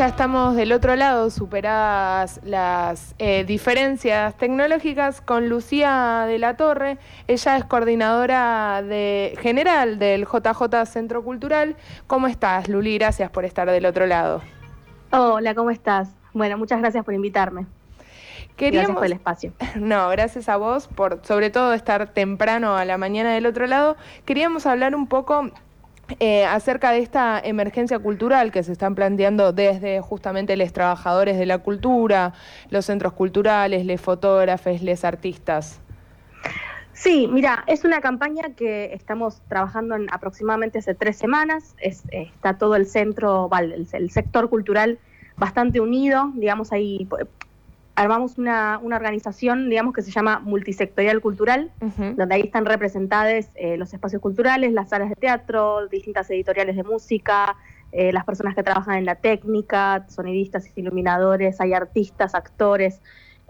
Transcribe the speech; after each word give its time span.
ya 0.00 0.06
estamos 0.06 0.56
del 0.56 0.72
otro 0.72 0.96
lado, 0.96 1.28
superadas 1.28 2.40
las 2.42 3.14
eh, 3.18 3.44
diferencias 3.44 4.34
tecnológicas, 4.34 5.20
con 5.20 5.50
Lucía 5.50 6.24
de 6.26 6.38
la 6.38 6.56
Torre. 6.56 6.96
Ella 7.28 7.58
es 7.58 7.66
coordinadora 7.66 8.82
de, 8.82 9.36
general 9.42 9.98
del 9.98 10.24
JJ 10.24 10.86
Centro 10.86 11.22
Cultural. 11.22 11.76
¿Cómo 12.06 12.28
estás, 12.28 12.66
Luli? 12.70 12.96
Gracias 12.96 13.30
por 13.30 13.44
estar 13.44 13.70
del 13.70 13.84
otro 13.84 14.06
lado. 14.06 14.40
Hola, 15.10 15.54
¿cómo 15.54 15.70
estás? 15.70 16.08
Bueno, 16.32 16.56
muchas 16.56 16.80
gracias 16.80 17.04
por 17.04 17.12
invitarme. 17.12 17.66
gracias 18.56 18.96
por 18.96 19.04
el 19.04 19.12
espacio. 19.12 19.52
No, 19.76 20.08
gracias 20.08 20.48
a 20.48 20.56
vos 20.56 20.88
por 20.88 21.20
sobre 21.24 21.50
todo 21.50 21.74
estar 21.74 22.08
temprano 22.14 22.74
a 22.74 22.86
la 22.86 22.96
mañana 22.96 23.34
del 23.34 23.44
otro 23.44 23.66
lado. 23.66 23.98
Queríamos 24.24 24.64
hablar 24.64 24.94
un 24.94 25.08
poco 25.08 25.50
eh, 26.18 26.44
acerca 26.44 26.90
de 26.90 26.98
esta 26.98 27.40
emergencia 27.42 27.98
cultural 27.98 28.50
que 28.50 28.62
se 28.62 28.72
están 28.72 28.94
planteando 28.94 29.52
desde 29.52 30.00
justamente 30.00 30.56
los 30.56 30.72
trabajadores 30.72 31.38
de 31.38 31.46
la 31.46 31.58
cultura, 31.58 32.32
los 32.70 32.86
centros 32.86 33.12
culturales, 33.12 33.86
los 33.86 34.00
fotógrafos, 34.00 34.82
los 34.82 35.04
artistas. 35.04 35.80
Sí, 36.92 37.28
mira, 37.32 37.64
es 37.66 37.84
una 37.84 38.00
campaña 38.00 38.50
que 38.56 38.92
estamos 38.92 39.40
trabajando 39.48 39.94
en 39.94 40.12
aproximadamente 40.12 40.80
hace 40.80 40.94
tres 40.94 41.16
semanas. 41.16 41.74
está 41.80 42.58
todo 42.58 42.76
el 42.76 42.86
centro, 42.86 43.48
el, 43.58 44.10
sector 44.10 44.50
cultural 44.50 44.98
bastante 45.36 45.80
unido, 45.80 46.30
digamos, 46.34 46.72
ahí 46.72 47.08
armamos 48.00 48.38
una, 48.38 48.80
organización, 48.82 49.68
digamos, 49.68 49.92
que 49.92 50.00
se 50.00 50.10
llama 50.10 50.40
Multisectorial 50.40 51.20
Cultural, 51.20 51.70
donde 52.16 52.34
ahí 52.34 52.40
están 52.40 52.64
representados 52.64 53.46
eh, 53.54 53.76
los 53.76 53.92
espacios 53.92 54.22
culturales, 54.22 54.72
las 54.72 54.88
salas 54.88 55.10
de 55.10 55.16
teatro, 55.16 55.86
distintas 55.88 56.30
editoriales 56.30 56.76
de 56.76 56.82
música, 56.82 57.56
eh, 57.92 58.10
las 58.10 58.24
personas 58.24 58.54
que 58.54 58.62
trabajan 58.62 58.96
en 58.96 59.04
la 59.04 59.16
técnica, 59.16 60.06
sonidistas, 60.08 60.66
iluminadores, 60.76 61.60
hay 61.60 61.74
artistas, 61.74 62.34
actores. 62.34 63.02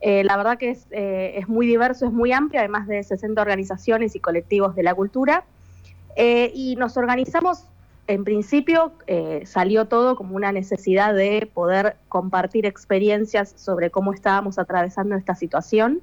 Eh, 0.02 0.24
la 0.24 0.36
verdad 0.36 0.58
que 0.58 0.70
es, 0.70 0.88
es, 0.90 1.48
muy 1.48 1.68
diverso, 1.68 2.06
es 2.06 2.12
muy 2.12 2.32
amplio, 2.32 2.58
además 2.58 2.88
de 2.88 3.04
60 3.04 3.40
organizaciones 3.40 4.16
y 4.16 4.20
colectivos 4.20 4.74
de 4.74 4.82
la 4.82 4.94
cultura. 4.94 5.44
y 6.16 6.74
nos 6.76 6.96
organizamos 6.96 7.66
en 8.12 8.24
principio 8.24 8.92
eh, 9.06 9.42
salió 9.46 9.86
todo 9.86 10.16
como 10.16 10.34
una 10.34 10.52
necesidad 10.52 11.14
de 11.14 11.48
poder 11.52 11.96
compartir 12.08 12.66
experiencias 12.66 13.52
sobre 13.56 13.90
cómo 13.90 14.12
estábamos 14.12 14.58
atravesando 14.58 15.14
esta 15.16 15.34
situación. 15.34 16.00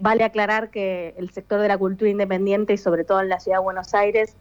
vale 0.00 0.24
aclarar 0.24 0.70
que 0.70 1.14
el 1.16 1.30
sector 1.30 1.60
de 1.60 1.68
la 1.68 1.78
cultura 1.78 2.10
independiente 2.10 2.72
y 2.72 2.78
sobre 2.78 3.04
todo 3.04 3.20
en 3.20 3.28
la 3.28 3.38
ciudad 3.38 3.58
de 3.58 3.62
Buenos 3.64 3.94
Aires 3.94 4.34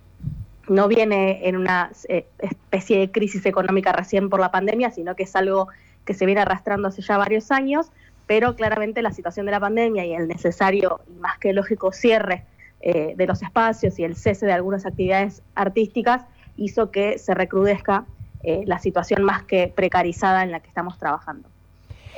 no 0.68 0.88
viene 0.88 1.48
en 1.48 1.58
una 1.58 1.92
eh, 2.08 2.26
especie 2.40 3.00
de 3.00 3.12
crisis 3.12 3.46
económica 3.46 3.92
recién 3.92 4.30
por 4.30 4.40
la 4.40 4.52
pandemia, 4.52 4.92
sino 4.92 5.16
que 5.16 5.24
es 5.24 5.36
algo 5.36 5.68
que 6.06 6.14
se 6.14 6.26
viene 6.26 6.42
arrastrando 6.42 6.88
hace 6.88 7.02
ya 7.02 7.18
varios 7.18 7.52
años, 7.52 7.92
pero 8.26 8.56
claramente 8.56 9.02
la 9.02 9.12
situación 9.12 9.46
de 9.46 9.52
la 9.52 9.60
pandemia 9.60 10.06
y 10.06 10.14
el 10.14 10.28
necesario 10.28 11.02
y 11.08 11.20
más 11.20 11.38
que 11.38 11.54
lógico 11.54 11.92
cierre 11.92 12.46
eh, 12.82 13.14
de 13.16 13.28
los 13.28 13.44
espacios 13.44 14.00
y 14.00 14.04
el 14.04 14.16
cese 14.16 14.46
de 14.46 14.54
algunas 14.54 14.86
actividades 14.86 15.44
artísticas 15.56 16.24
hizo 16.58 16.92
que 16.92 17.18
se 17.18 17.34
recrudezca 17.34 18.06
eh, 18.44 18.64
la 18.66 18.80
situación 18.80 19.24
más 19.24 19.44
que 19.44 19.72
precarizada 19.74 20.44
en 20.44 20.52
la 20.52 20.60
que 20.60 20.68
estamos 20.68 20.98
trabajando. 20.98 21.48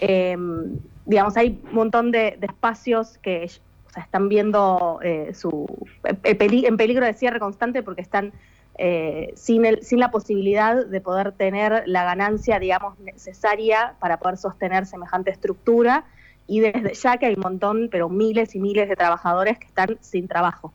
Em, 0.01 0.77
digamos, 1.05 1.37
hay 1.37 1.59
un 1.69 1.75
montón 1.75 2.11
de, 2.11 2.37
espacios 2.41 3.17
que 3.19 3.49
están 3.95 4.29
viendo 4.29 4.99
eh, 5.03 5.33
su, 5.33 5.67
en 6.23 6.77
peligro 6.77 7.05
de 7.05 7.13
cierre 7.13 7.39
constante 7.39 7.83
porque 7.83 8.01
están 8.01 8.33
sin, 9.35 9.65
el, 9.65 9.83
sin 9.83 9.99
la 9.99 10.09
posibilidad 10.09 10.83
de 10.83 10.99
poder 10.99 11.31
tener 11.33 11.83
la 11.85 12.03
ganancia, 12.05 12.57
digamos, 12.57 12.97
necesaria 12.99 13.93
para 13.99 14.17
poder 14.17 14.37
sostener 14.37 14.87
semejante 14.87 15.29
estructura 15.29 16.05
y 16.47 16.59
desde 16.59 16.93
ya 16.93 17.17
que 17.17 17.27
hay 17.27 17.35
un 17.35 17.41
montón, 17.41 17.89
pero 17.91 18.09
miles 18.09 18.55
y 18.55 18.59
miles 18.59 18.89
de 18.89 18.95
trabajadores 18.95 19.57
que 19.57 19.67
están 19.67 19.97
sin 20.01 20.27
trabajo. 20.27 20.73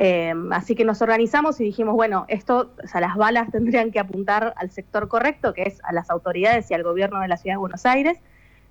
Eh, 0.00 0.32
así 0.52 0.76
que 0.76 0.84
nos 0.84 1.02
organizamos 1.02 1.60
y 1.60 1.64
dijimos, 1.64 1.96
bueno, 1.96 2.24
esto, 2.28 2.70
o 2.82 2.86
sea, 2.86 3.00
las 3.00 3.16
balas 3.16 3.50
tendrían 3.52 3.90
que 3.90 3.98
apuntar 3.98 4.54
al 4.56 4.70
sector 4.70 5.08
correcto, 5.08 5.52
que 5.52 5.62
es 5.62 5.80
a 5.82 5.92
las 5.92 6.08
autoridades 6.08 6.70
y 6.70 6.74
al 6.74 6.84
gobierno 6.84 7.20
de 7.20 7.26
la 7.26 7.36
ciudad 7.36 7.54
de 7.54 7.58
Buenos 7.58 7.84
Aires, 7.84 8.16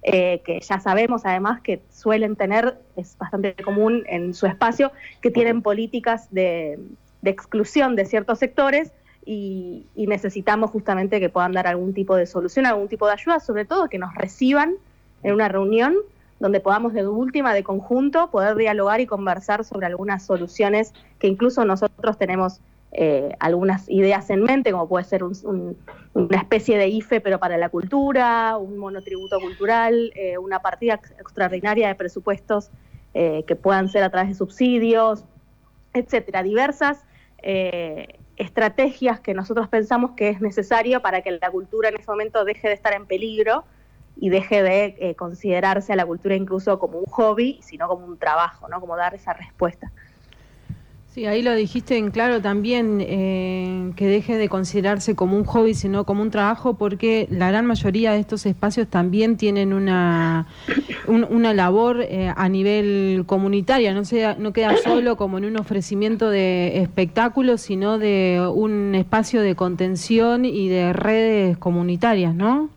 eh, 0.03 0.41
que 0.45 0.61
ya 0.61 0.79
sabemos 0.79 1.25
además 1.25 1.59
que 1.59 1.81
suelen 1.89 2.37
tener, 2.37 2.77
es 2.95 3.17
bastante 3.17 3.55
común 3.55 4.05
en 4.07 4.33
su 4.33 4.45
espacio, 4.45 4.93
que 5.21 5.29
tienen 5.29 5.61
políticas 5.61 6.31
de, 6.31 6.79
exclusión 7.23 7.97
de 7.97 8.05
ciertos 8.05 8.39
sectores 8.39 8.93
y, 9.25 9.85
y, 9.95 10.07
necesitamos 10.07 10.71
justamente 10.71 11.19
que 11.19 11.27
puedan 11.27 11.51
dar 11.51 11.67
algún 11.67 11.93
tipo 11.93 12.15
de 12.15 12.25
solución, 12.25 12.65
algún 12.65 12.87
tipo 12.87 13.05
de 13.05 13.13
ayuda, 13.13 13.41
sobre 13.41 13.65
todo 13.65 13.89
que 13.89 13.97
nos 13.97 14.15
reciban 14.15 14.75
en 15.23 15.33
una 15.33 15.49
reunión 15.49 15.97
donde 16.39 16.59
podamos 16.59 16.93
de 16.93 17.07
última, 17.07 17.53
de 17.53 17.63
conjunto, 17.63 18.29
poder 18.29 18.55
dialogar 18.55 19.01
y 19.01 19.07
conversar 19.07 19.63
sobre 19.63 19.87
algunas 19.87 20.25
soluciones 20.25 20.93
que 21.19 21.27
incluso 21.27 21.65
nosotros 21.65 22.17
tenemos 22.17 22.61
eh, 22.93 23.35
algunas 23.39 23.89
ideas 23.89 24.29
en 24.29 24.43
mente, 24.43 24.71
como 24.71 24.87
puede 24.87 25.03
ser 25.03 25.23
una 25.23 26.37
especie 26.37 26.77
de 26.77 26.87
IFE 26.87 27.21
pero 27.21 27.37
para 27.37 27.57
la 27.57 27.69
cultura, 27.69 28.57
un 28.57 28.77
monotributo 28.77 29.39
cultural, 29.39 30.11
eh, 30.15 30.37
una 30.37 30.61
partida 30.61 30.99
extraordinaria 31.19 31.89
de 31.89 31.95
presupuestos 31.95 32.71
eh, 33.13 33.43
que 33.45 33.55
puedan 33.55 33.89
ser 33.89 34.03
a 34.03 34.09
través 34.09 34.29
de 34.29 34.35
subsidios, 34.35 35.25
etcétera, 35.93 36.43
diversas 36.43 37.03
estrategias 38.35 39.19
que 39.19 39.33
nosotros 39.33 39.67
pensamos 39.69 40.11
que 40.17 40.29
es 40.29 40.41
necesario 40.41 41.01
para 41.01 41.21
que 41.21 41.31
la 41.31 41.49
cultura 41.51 41.89
en 41.89 41.95
ese 41.95 42.09
momento 42.09 42.43
deje 42.43 42.67
de 42.67 42.73
estar 42.73 42.93
en 42.93 43.05
peligro 43.05 43.63
y 44.19 44.29
deje 44.29 44.63
de 44.63 44.95
eh, 44.99 45.15
considerarse 45.15 45.93
a 45.93 45.95
la 45.95 46.05
cultura 46.05 46.35
incluso 46.35 46.79
como 46.79 46.99
un 46.99 47.05
hobby, 47.05 47.59
sino 47.61 47.87
como 47.87 48.05
un 48.05 48.17
trabajo, 48.17 48.67
¿no? 48.67 48.79
Como 48.79 48.95
dar 48.95 49.13
esa 49.13 49.33
respuesta. 49.33 49.91
Sí, 51.17 51.25
ahí 51.25 51.41
lo 51.41 51.55
dijiste 51.55 51.97
en 51.97 52.11
claro 52.11 52.43
también, 52.43 52.99
eh, 53.01 53.91
que 53.95 54.05
deje 54.05 54.37
de 54.37 54.49
considerarse 54.49 55.15
como 55.15 55.35
un 55.35 55.45
hobby, 55.45 55.73
sino 55.73 56.03
como 56.03 56.21
un 56.21 56.29
trabajo, 56.29 56.75
porque 56.75 57.27
la 57.31 57.47
gran 57.49 57.65
mayoría 57.65 58.11
de 58.11 58.19
estos 58.19 58.45
espacios 58.45 58.87
también 58.87 59.35
tienen 59.35 59.73
una, 59.73 60.45
una 61.07 61.55
labor 61.55 62.01
eh, 62.01 62.31
a 62.35 62.49
nivel 62.49 63.23
comunitaria, 63.25 63.95
no, 63.95 64.05
sea, 64.05 64.35
no 64.37 64.53
queda 64.53 64.77
solo 64.77 65.17
como 65.17 65.39
en 65.39 65.45
un 65.45 65.57
ofrecimiento 65.57 66.29
de 66.29 66.83
espectáculos, 66.83 67.61
sino 67.61 67.97
de 67.97 68.47
un 68.53 68.93
espacio 68.93 69.41
de 69.41 69.55
contención 69.55 70.45
y 70.45 70.69
de 70.69 70.93
redes 70.93 71.57
comunitarias, 71.57 72.35
¿no? 72.35 72.69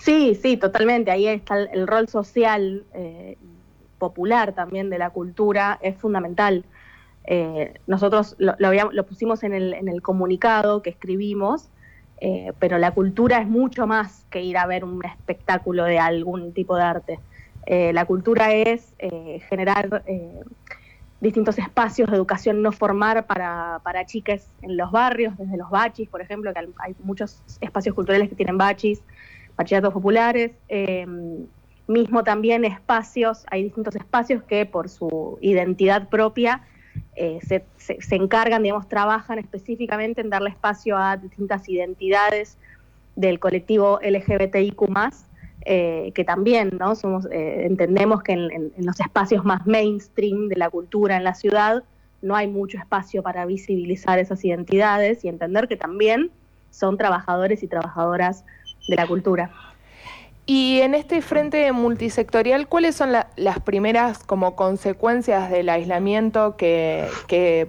Sí, 0.00 0.34
sí, 0.34 0.56
totalmente. 0.56 1.10
Ahí 1.10 1.26
está 1.26 1.60
el, 1.60 1.86
rol 1.86 2.08
social 2.08 2.84
eh, 2.94 3.36
popular 3.98 4.54
también 4.54 4.88
de 4.88 4.98
la 4.98 5.10
cultura, 5.10 5.78
es 5.82 5.96
fundamental. 5.98 6.64
Eh, 7.24 7.74
nosotros 7.86 8.34
lo, 8.38 8.54
lo, 8.58 9.06
pusimos 9.06 9.42
en 9.42 9.52
el, 9.52 9.74
en 9.74 9.88
el, 9.88 10.00
comunicado 10.00 10.80
que 10.80 10.88
escribimos, 10.88 11.68
eh, 12.18 12.52
pero 12.58 12.78
la 12.78 12.92
cultura 12.92 13.42
es 13.42 13.46
mucho 13.46 13.86
más 13.86 14.24
que 14.30 14.42
ir 14.42 14.56
a 14.56 14.66
ver 14.66 14.84
un 14.84 15.04
espectáculo 15.04 15.84
de 15.84 15.98
algún 15.98 16.54
tipo 16.54 16.76
de 16.76 16.82
arte. 16.82 17.20
la 17.66 18.04
cultura 18.06 18.54
es 18.54 18.94
generar 19.48 20.02
distintos 21.20 21.58
espacios 21.58 22.10
de 22.10 22.16
educación 22.16 22.62
no 22.62 22.72
formar 22.72 23.26
para, 23.26 23.80
para 23.84 24.06
chiques 24.06 24.48
en 24.62 24.76
los 24.76 24.90
barrios, 24.90 25.36
desde 25.36 25.56
los 25.56 25.68
bachis, 25.70 26.08
por 26.08 26.22
ejemplo, 26.22 26.52
que 26.52 26.60
hay 26.78 26.96
muchos 27.04 27.42
espacios 27.60 27.94
culturales 27.94 28.28
que 28.28 28.34
tienen 28.34 28.56
bachis, 28.56 29.02
bachilleratos 29.56 29.92
populares, 29.92 30.52
em, 30.68 31.46
mismo 31.86 32.22
también 32.22 32.64
espacios, 32.64 33.44
hay 33.50 33.64
distintos 33.64 33.96
espacios 33.96 34.42
que 34.44 34.64
por 34.66 34.88
su 34.88 35.38
identidad 35.40 36.08
propia 36.08 36.62
eh, 37.16 37.38
se, 37.42 37.64
se, 37.76 38.16
encargan, 38.16 38.62
digamos, 38.62 38.88
trabajan 38.88 39.38
específicamente 39.38 40.20
en 40.20 40.30
darle 40.30 40.50
espacio 40.50 40.96
a 40.96 41.16
distintas 41.16 41.68
identidades 41.68 42.56
del 43.16 43.38
colectivo 43.38 44.00
LGBTIQ 44.02 44.82
eh, 45.66 46.12
que 46.14 46.24
también 46.24 46.70
¿no? 46.78 46.94
Somos, 46.94 47.26
eh, 47.30 47.66
entendemos 47.66 48.22
que 48.22 48.32
en, 48.32 48.72
los 48.78 48.98
espacios 48.98 49.44
más 49.44 49.66
mainstream 49.66 50.48
de 50.48 50.56
la 50.56 50.70
cultura 50.70 51.18
en 51.18 51.24
la 51.24 51.34
ciudad 51.34 51.84
no 52.22 52.34
hay 52.34 52.48
mucho 52.48 52.78
espacio 52.78 53.22
para 53.22 53.44
visibilizar 53.44 54.18
esas 54.18 54.42
identidades 54.42 55.22
y 55.22 55.28
entender 55.28 55.68
que 55.68 55.76
también 55.76 56.30
son 56.70 56.96
trabajadores 56.96 57.62
y 57.62 57.68
trabajadoras 57.68 58.46
de 58.90 58.96
la 58.96 59.06
cultura. 59.06 59.50
Y 60.46 60.80
en 60.80 60.94
este 60.94 61.22
frente 61.22 61.70
multisectorial, 61.70 62.66
¿cuáles 62.66 62.96
son 62.96 63.12
las 63.12 63.60
primeras 63.60 64.24
como 64.24 64.56
consecuencias 64.56 65.48
del 65.48 65.68
aislamiento 65.68 66.56
que, 66.56 67.08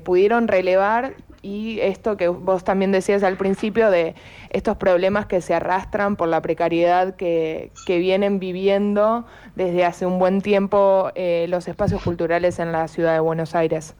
pudieron 0.03 0.47
relevar 0.47 1.13
y 1.43 1.79
esto 1.79 2.17
que 2.17 2.27
vos 2.27 2.63
también 2.63 2.91
decías 2.91 3.23
al 3.23 3.35
principio 3.35 3.89
de 3.89 4.15
estos 4.49 4.77
problemas 4.77 5.25
que 5.25 5.41
se 5.41 5.53
arrastran 5.53 6.15
por 6.15 6.27
la 6.27 6.41
precariedad 6.41 7.15
que, 7.15 7.71
vienen 7.87 8.39
viviendo 8.39 9.25
desde 9.55 9.85
hace 9.85 10.07
un 10.07 10.17
buen 10.17 10.41
tiempo 10.41 11.11
eh, 11.13 11.45
los 11.49 11.67
espacios 11.67 12.01
culturales 12.01 12.57
en 12.57 12.71
la 12.71 12.87
ciudad 12.87 13.13
de 13.13 13.19
Buenos 13.19 13.53
Aires? 13.53 13.95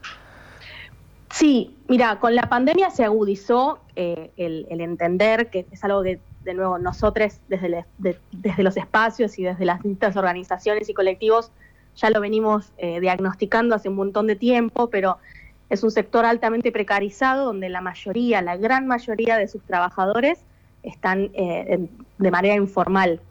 Sí, 1.32 1.78
mira, 1.88 2.20
con 2.20 2.36
la 2.36 2.50
pandemia 2.50 2.90
se 2.90 3.04
agudizó 3.04 3.80
eh, 3.96 4.32
el, 4.38 4.66
entender 4.82 5.50
que 5.50 5.66
es 5.72 5.84
algo 5.84 6.04
que 6.04 6.20
de 6.44 6.54
nuevo, 6.54 6.78
nosotros 6.78 7.40
desde, 7.48 7.86
desde 8.32 8.64
los 8.64 8.78
espacios 8.78 9.38
y 9.38 9.44
desde 9.44 9.66
las 9.66 9.78
distintas 9.78 10.16
organizaciones 10.16 10.90
y 10.90 10.94
colectivos 10.94 11.52
ya 11.96 12.10
lo 12.10 12.22
venimos 12.22 12.72
eh, 12.78 13.00
diagnosticando 13.00 13.76
hace 13.76 13.90
un 13.90 13.96
montón 13.96 14.28
de 14.28 14.36
tiempo, 14.36 14.90
pero 14.90 15.18
es 15.70 15.84
un 15.84 15.92
sector 15.92 16.26
altamente 16.26 16.72
precarizado 16.72 17.46
donde 17.46 17.70
la 17.70 17.82
mayoría, 17.82 18.42
la 18.42 18.58
gran 18.58 18.88
mayoría 18.88 19.38
de 19.38 19.48
sus 19.48 19.62
trabajadores 19.64 20.40
están 20.84 21.30
eh, 21.34 21.88
de 22.18 22.32
manera 22.32 22.56
informal. 22.56 23.22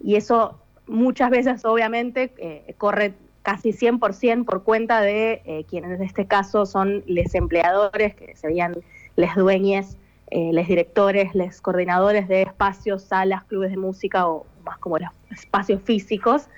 Y 0.00 0.16
eso 0.16 0.58
muchas 0.86 1.30
veces 1.30 1.64
obviamente 1.64 2.32
eh, 2.38 2.74
corre 2.78 3.14
casi 3.42 3.70
100% 3.72 4.44
por 4.44 4.62
cuenta 4.62 5.00
de 5.00 5.64
quienes 5.68 5.98
en 5.98 6.02
este 6.02 6.26
caso 6.26 6.64
son 6.64 7.02
los 7.08 7.34
empleadores, 7.34 8.14
que 8.14 8.36
serían 8.36 8.76
les 9.16 9.34
dueñes, 9.34 9.96
les 10.34 10.66
directores, 10.66 11.34
los 11.34 11.60
coordinadores 11.60 12.26
de 12.26 12.42
espacios, 12.42 13.02
salas, 13.02 13.44
clubes 13.44 13.70
de 13.70 13.76
música 13.76 14.26
o 14.26 14.46
más 14.64 14.78
como 14.78 14.98
los 14.98 15.10
espacios 15.30 15.82
físicos, 15.82 16.48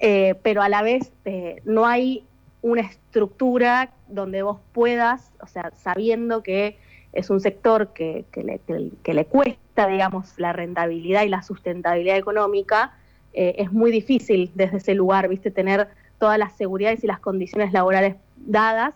eh, 0.00 0.34
pero 0.42 0.62
a 0.62 0.68
la 0.68 0.82
vez 0.82 1.12
eh, 1.24 1.60
no 1.64 1.86
hay 1.86 2.24
una 2.62 2.82
estructura 2.82 3.92
donde 4.08 4.42
vos 4.42 4.58
puedas, 4.72 5.32
o 5.40 5.46
sea, 5.46 5.72
sabiendo 5.76 6.42
que 6.42 6.78
es 7.12 7.28
un 7.30 7.40
sector 7.40 7.92
que, 7.92 8.24
le, 8.34 9.24
cuesta, 9.26 9.88
digamos, 9.88 10.34
la 10.38 10.52
rentabilidad 10.52 11.24
y 11.24 11.28
la 11.28 11.42
sustentabilidad 11.42 12.16
económica, 12.16 12.94
eh, 13.32 13.56
es 13.58 13.72
muy 13.72 13.90
difícil 13.90 14.50
desde 14.54 14.78
ese 14.78 14.94
lugar, 14.94 15.28
viste, 15.28 15.50
tener 15.50 15.88
todas 16.18 16.38
las 16.38 16.56
seguridades 16.56 17.02
y 17.04 17.06
las 17.06 17.20
condiciones 17.20 17.72
laborales 17.72 18.16
dadas. 18.36 18.94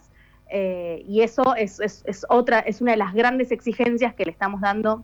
Y 0.54 1.22
eso 1.22 1.56
es, 1.56 1.80
es, 1.80 2.26
otra, 2.28 2.60
es 2.60 2.80
una 2.80 2.92
de 2.92 2.96
las 2.96 3.12
grandes 3.12 3.50
exigencias 3.50 4.14
que 4.14 4.24
le 4.24 4.30
estamos 4.30 4.60
dando, 4.60 5.02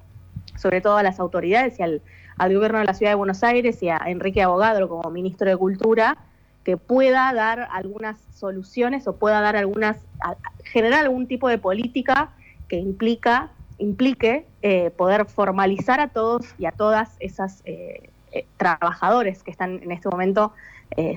sobre 0.57 0.81
todo 0.81 0.97
a 0.97 1.03
las 1.03 1.19
autoridades 1.19 1.81
y 1.81 1.83
al, 1.83 2.03
al 2.39 2.55
gobierno 2.55 2.79
de 2.79 2.85
la 2.85 2.95
ciudad 2.95 3.11
de 3.13 3.17
Buenos 3.17 3.43
Aires 3.43 3.83
y 3.83 3.89
a 3.89 3.99
Enrique 4.07 4.43
Abogado 4.43 4.89
como 4.89 5.11
ministro 5.11 5.49
de 5.51 5.57
Cultura 5.57 6.17
que 6.65 6.77
pueda 6.77 7.33
dar 7.33 7.69
algunas 7.73 8.21
soluciones 8.35 9.07
o 9.07 9.17
pueda 9.17 9.41
dar 9.41 9.57
algunas, 9.57 9.99
generar 10.65 11.01
algún 11.01 11.27
tipo 11.27 11.49
de 11.49 11.59
política 11.59 12.31
que 12.69 12.77
implica, 12.77 13.51
implique 13.79 14.47
eh, 14.63 14.91
poder 14.91 15.25
formalizar 15.27 16.01
a 16.01 16.09
todos 16.09 16.47
y 16.59 16.67
a 16.67 16.73
todas 16.73 17.17
esas 17.21 17.63
eh, 17.65 18.11
eh, 18.33 18.47
trabajadores 18.57 19.43
que 19.43 19.51
están 19.51 19.83
en 19.83 19.93
este 19.93 20.09
momento 20.09 20.53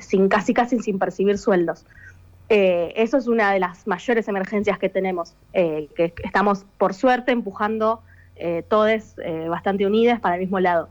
sin 0.01 0.29
casi 0.29 0.53
casi 0.53 0.77
sin 0.79 0.99
percibir 0.99 1.39
sueldos. 1.39 1.83
Eso 2.49 3.17
es 3.17 3.27
una 3.27 3.51
de 3.51 3.59
las 3.59 3.87
mayores 3.87 4.27
emergencias 4.27 4.77
que 4.77 4.89
tenemos, 4.89 5.35
que 5.53 6.13
estamos 6.23 6.65
por 6.77 6.93
suerte 6.93 7.31
empujando 7.31 8.01
todas 8.67 9.15
bastante 9.49 9.85
unidas 9.85 10.19
para 10.19 10.35
el 10.35 10.41
mismo 10.41 10.59
lado. 10.59 10.89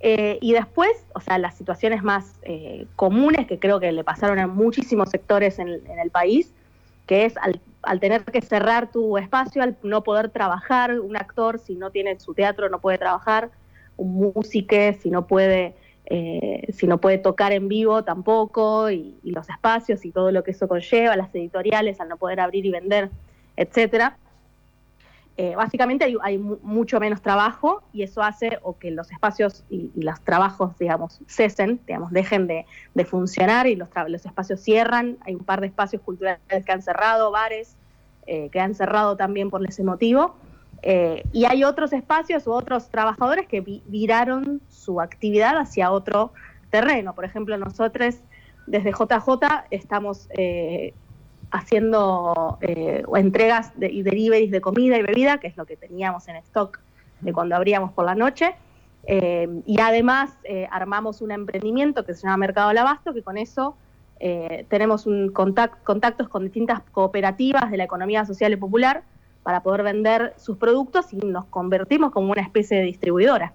Eh, 0.00 0.38
y 0.40 0.52
después, 0.52 0.90
o 1.14 1.20
sea, 1.20 1.38
las 1.38 1.56
situaciones 1.56 2.02
más 2.02 2.38
eh, 2.42 2.86
comunes 2.96 3.46
que 3.46 3.58
creo 3.58 3.80
que 3.80 3.90
le 3.92 4.04
pasaron 4.04 4.38
a 4.38 4.46
muchísimos 4.46 5.10
sectores 5.10 5.58
en, 5.58 5.68
el 5.68 6.10
país, 6.10 6.52
que 7.06 7.24
es 7.24 7.34
al, 7.38 8.00
tener 8.00 8.24
que 8.24 8.42
cerrar 8.42 8.90
tu 8.90 9.16
espacio, 9.16 9.62
al 9.62 9.76
no 9.82 10.02
poder 10.02 10.28
trabajar, 10.28 11.00
un 11.00 11.16
actor 11.16 11.58
si 11.58 11.76
no 11.76 11.90
tiene 11.90 12.18
su 12.20 12.34
teatro 12.34 12.68
no 12.68 12.80
puede 12.80 12.98
trabajar, 12.98 13.50
un 13.96 14.32
músico 14.34 14.76
si 15.00 15.10
no 15.10 15.26
puede, 15.26 15.74
eh, 16.06 16.72
si 16.72 16.86
no 16.86 16.98
puede 16.98 17.18
tocar 17.18 17.52
en 17.52 17.68
vivo 17.68 18.04
tampoco, 18.04 18.90
y, 18.90 19.18
los 19.24 19.48
espacios 19.48 20.04
y 20.04 20.12
todo 20.12 20.30
lo 20.30 20.44
que 20.44 20.52
eso 20.52 20.68
conlleva, 20.68 21.16
las 21.16 21.34
editoriales 21.34 22.00
al 22.00 22.08
no 22.08 22.16
poder 22.16 22.40
abrir 22.40 22.64
y 22.64 22.70
vender, 22.70 23.10
etcétera. 23.56 24.16
Eh, 25.38 25.54
básicamente 25.54 26.10
hay, 26.22 26.38
mucho 26.38 26.98
menos 26.98 27.20
trabajo 27.20 27.82
y 27.92 28.02
eso 28.02 28.22
hace 28.22 28.58
o 28.62 28.78
que 28.78 28.90
los 28.90 29.10
espacios 29.10 29.64
y, 29.68 29.90
los 29.94 30.18
trabajos, 30.22 30.78
digamos, 30.78 31.20
cesen, 31.26 31.80
digamos, 31.86 32.10
dejen 32.10 32.46
de, 32.46 32.64
funcionar 33.04 33.66
y 33.66 33.76
los, 33.76 33.88
los, 34.08 34.24
espacios 34.24 34.60
cierran. 34.60 35.18
Hay 35.20 35.34
un 35.34 35.44
par 35.44 35.60
de 35.60 35.66
espacios 35.66 36.00
culturales 36.02 36.40
que 36.64 36.72
han 36.72 36.80
cerrado, 36.80 37.30
bares 37.30 37.76
eh, 38.28 38.48
que 38.50 38.58
han 38.58 38.74
cerrado 38.74 39.16
también 39.16 39.50
por 39.50 39.64
ese 39.64 39.84
motivo. 39.84 40.34
Eh, 40.82 41.24
y 41.32 41.44
hay 41.46 41.64
otros 41.64 41.92
espacios 41.92 42.46
u 42.46 42.52
otros 42.52 42.88
trabajadores 42.90 43.46
que 43.46 43.60
viraron 43.86 44.60
su 44.68 45.00
actividad 45.00 45.58
hacia 45.58 45.90
otro 45.90 46.32
terreno. 46.70 47.14
Por 47.14 47.24
ejemplo, 47.24 47.56
nosotros 47.56 48.16
desde 48.66 48.92
JJ 48.92 49.66
estamos 49.70 50.28
haciendo 51.50 52.58
eh, 52.60 53.04
entregas 53.14 53.78
de, 53.78 53.90
y 53.90 54.02
deliveries 54.02 54.50
de 54.50 54.60
comida 54.60 54.98
y 54.98 55.02
bebida, 55.02 55.38
que 55.38 55.46
es 55.46 55.56
lo 55.56 55.66
que 55.66 55.76
teníamos 55.76 56.28
en 56.28 56.36
stock 56.36 56.80
de 57.20 57.32
cuando 57.32 57.56
abríamos 57.56 57.92
por 57.92 58.04
la 58.04 58.14
noche. 58.14 58.54
Eh, 59.04 59.48
y 59.66 59.80
además 59.80 60.36
eh, 60.44 60.66
armamos 60.70 61.22
un 61.22 61.30
emprendimiento 61.30 62.04
que 62.04 62.14
se 62.14 62.22
llama 62.22 62.38
Mercado 62.38 62.70
al 62.70 62.78
Abasto, 62.78 63.14
que 63.14 63.22
con 63.22 63.38
eso 63.38 63.76
tenemos 64.70 65.04
un 65.04 65.30
contactos 65.30 66.30
con 66.30 66.42
distintas 66.42 66.80
cooperativas 66.90 67.70
de 67.70 67.76
la 67.76 67.84
economía 67.84 68.24
social 68.24 68.50
y 68.50 68.56
popular 68.56 69.02
para 69.46 69.62
poder 69.62 69.84
vender 69.84 70.34
sus 70.36 70.58
productos 70.58 71.14
y 71.14 71.18
nos 71.18 71.44
convertimos 71.44 72.10
como 72.10 72.32
una 72.32 72.42
especie 72.42 72.78
de 72.78 72.82
distribuidora. 72.82 73.54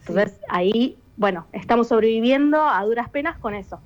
Entonces 0.00 0.38
ahí, 0.48 0.98
bueno, 1.16 1.46
estamos 1.52 1.88
sobreviviendo 1.88 2.60
a 2.60 2.84
duras 2.84 3.08
penas 3.08 3.38
con 3.38 3.54
eso 3.54 3.80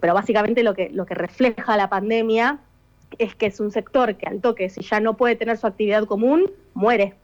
pero 0.00 0.14
básicamente 0.14 0.62
lo 0.62 0.74
que, 0.74 0.90
lo 0.90 1.06
que 1.06 1.14
refleja 1.14 1.76
la 1.76 1.88
pandemia 1.88 2.58
es 3.18 3.34
que 3.34 3.46
es 3.46 3.60
un 3.60 3.70
sector 3.70 4.16
que 4.16 4.26
al 4.26 4.40
toque, 4.40 4.68
si 4.68 4.82
ya 4.82 5.00
no 5.00 5.14
puede 5.14 5.36
tener 5.36 5.56
su 5.56 5.66
actividad 5.66 6.04
común, 6.04 6.50
muere. 6.74 7.14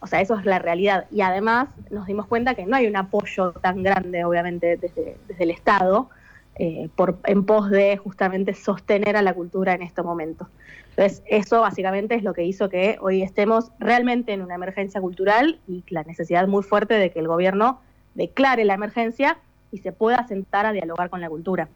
O 0.00 0.06
sea, 0.06 0.20
eso 0.20 0.36
es 0.36 0.44
la 0.44 0.58
realidad. 0.58 1.06
Y 1.10 1.20
además 1.22 1.68
nos 1.90 2.06
dimos 2.06 2.26
cuenta 2.26 2.54
que 2.54 2.66
no 2.66 2.76
hay 2.76 2.86
un 2.86 2.96
apoyo 2.96 3.52
tan 3.52 3.82
grande, 3.82 4.24
obviamente, 4.24 4.76
desde, 4.76 5.16
el 5.38 5.50
Estado, 5.50 6.10
eh, 6.58 6.88
por, 6.96 7.18
en 7.24 7.44
pos 7.44 7.70
de 7.70 7.96
justamente 7.98 8.54
sostener 8.54 9.16
a 9.16 9.22
la 9.22 9.34
cultura 9.34 9.74
en 9.74 9.82
estos 9.82 10.04
momentos. 10.04 10.48
Entonces, 10.90 11.22
eso 11.26 11.60
básicamente 11.60 12.14
es 12.14 12.22
lo 12.22 12.32
que 12.32 12.44
hizo 12.44 12.70
que 12.70 12.96
hoy 13.02 13.22
estemos 13.22 13.70
realmente 13.78 14.32
en 14.32 14.40
una 14.40 14.54
emergencia 14.54 15.00
cultural 15.00 15.60
y 15.68 15.84
la 15.90 16.02
necesidad 16.04 16.48
muy 16.48 16.62
fuerte 16.62 16.94
de 16.94 17.10
que 17.10 17.18
el 17.18 17.28
gobierno 17.28 17.80
declare 18.14 18.64
la 18.64 18.74
emergencia 18.74 19.38
y 19.70 19.78
se 19.78 19.92
pueda 19.92 20.26
sentar 20.26 20.64
a 20.64 20.72
dialogar 20.72 21.10
con 21.10 21.20
la 21.20 21.28
cultura. 21.28 21.68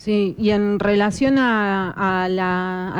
Sí, 0.00 0.34
y 0.38 0.48
en 0.48 0.78
relación 0.78 1.36
a, 1.38 2.26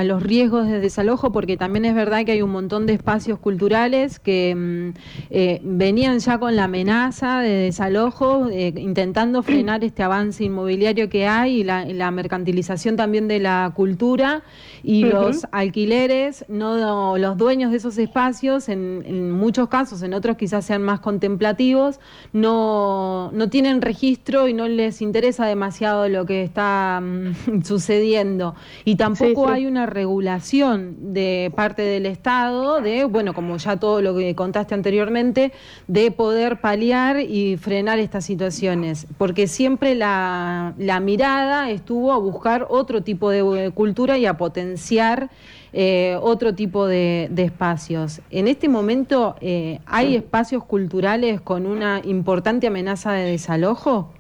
los 0.05 0.23
riesgos 0.23 0.67
de 0.67 0.81
desalojo, 0.81 1.33
porque 1.33 1.57
también 1.57 1.87
es 1.87 1.95
verdad 1.95 2.27
que 2.27 2.33
hay 2.33 2.43
un 2.43 2.51
montón 2.51 2.85
de 2.85 2.93
espacios 2.93 3.39
culturales 3.39 4.19
que 4.19 4.55
mm, 4.55 4.99
eh, 5.31 5.61
venían 5.65 6.19
ya 6.19 6.37
con 6.37 6.57
la 6.57 6.65
amenaza 6.65 7.41
de 7.41 7.49
desalojo, 7.49 8.49
eh, 8.51 8.75
intentando 8.77 9.43
frenar 9.43 9.83
este 9.83 10.03
avance 10.03 10.45
inmobiliario 10.45 11.09
que 11.09 11.27
hay 11.27 11.61
y 11.61 11.65
la, 11.65 12.11
mercantilización 12.11 12.97
también 12.97 13.29
de 13.29 13.39
la 13.39 13.73
cultura 13.75 14.43
y 14.83 15.05
los 15.05 15.47
alquileres, 15.53 16.45
no 16.49 17.17
los 17.17 17.39
dueños 17.39 17.71
de 17.71 17.79
esos 17.79 17.97
espacios, 17.97 18.69
en, 18.69 19.05
en, 19.07 19.31
muchos 19.31 19.69
casos, 19.69 20.03
en 20.03 20.13
otros 20.13 20.37
quizás 20.37 20.67
sean 20.67 20.83
más 20.83 21.01
contemplativos, 21.01 21.99
no, 22.35 23.31
no 23.33 23.49
tienen 23.49 23.81
registro 23.81 24.49
y 24.49 24.53
no 24.53 24.69
les 24.69 25.01
interesa 25.01 25.47
demasiado 25.47 26.07
lo 26.07 26.27
que 26.27 26.43
está 26.43 26.90
Sucediendo. 27.65 28.55
Y 28.85 28.97
tampoco 28.97 29.49
hay 29.49 29.67
una 29.67 29.87
regulación 29.87 31.13
de 31.13 31.53
parte 31.55 31.83
del 31.83 32.07
Estado 32.07 32.81
de, 32.81 33.05
bueno, 33.05 33.35
como 33.35 33.57
ya 33.57 33.77
todo 33.77 34.03
lo 34.03 34.17
que 34.17 34.35
contaste 34.35 34.75
anteriormente, 34.75 35.53
de 35.87 36.11
poder 36.11 36.61
paliar 36.61 37.21
y 37.21 37.57
frenar 37.57 37.99
estas 37.99 38.25
situaciones. 38.25 39.07
Porque 39.19 39.47
siempre 39.47 39.95
la, 39.95 40.75
mirada 41.03 41.71
estuvo 41.71 42.13
a 42.13 42.19
buscar 42.19 42.67
otro 42.69 43.03
tipo 43.03 43.31
de 43.31 43.71
cultura 43.73 44.19
y 44.19 44.27
a 44.27 44.37
potenciar 44.37 45.31
eh, 45.73 46.19
otro 46.21 46.55
tipo 46.55 46.87
de, 46.87 47.31
espacios. 47.37 48.21
En 48.31 48.49
este 48.49 48.69
momento, 48.69 49.37
eh, 49.41 49.81
¿hay 49.87 50.17
espacios 50.17 50.65
culturales 50.65 51.41
con 51.41 51.67
una 51.67 52.01
importante 52.05 52.67
amenaza 52.67 53.13
de 53.13 53.31
desalojo? 53.31 54.13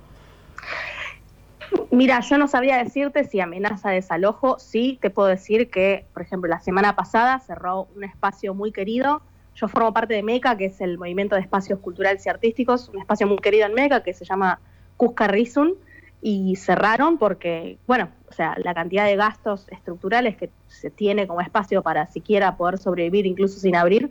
Mira, 1.90 2.20
yo 2.20 2.38
no 2.38 2.46
sabría 2.46 2.76
decirte 2.76 3.24
si 3.24 3.40
amenaza 3.40 3.90
desalojo. 3.90 4.58
Sí, 4.58 4.98
te 5.02 5.10
puedo 5.10 5.28
decir 5.28 5.70
que, 5.70 6.06
por 6.12 6.22
ejemplo, 6.22 6.48
la 6.48 6.60
semana 6.60 6.94
pasada 6.94 7.40
cerró 7.40 7.88
un 7.96 8.04
espacio 8.04 8.54
muy 8.54 8.70
querido. 8.70 9.22
Yo 9.56 9.66
formo 9.66 9.92
parte 9.92 10.14
de 10.14 10.22
MECA, 10.22 10.56
que 10.56 10.66
es 10.66 10.80
el 10.80 10.98
Movimiento 10.98 11.34
de 11.34 11.40
Espacios 11.40 11.80
Culturales 11.80 12.24
y 12.24 12.28
Artísticos, 12.28 12.88
un 12.88 13.00
espacio 13.00 13.26
muy 13.26 13.38
querido 13.38 13.66
en 13.66 13.74
MECA 13.74 14.02
que 14.02 14.14
se 14.14 14.24
llama 14.24 14.60
Cusca 14.96 15.26
Rizun, 15.26 15.74
y 16.22 16.56
cerraron 16.56 17.18
porque, 17.18 17.78
bueno, 17.86 18.10
o 18.28 18.32
sea, 18.32 18.54
la 18.62 18.74
cantidad 18.74 19.06
de 19.06 19.16
gastos 19.16 19.66
estructurales 19.70 20.36
que 20.36 20.50
se 20.68 20.90
tiene 20.90 21.26
como 21.26 21.40
espacio 21.40 21.82
para 21.82 22.06
siquiera 22.06 22.56
poder 22.56 22.78
sobrevivir 22.78 23.26
incluso 23.26 23.58
sin 23.58 23.74
abrir 23.74 24.10